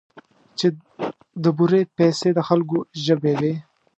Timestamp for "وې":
3.39-3.53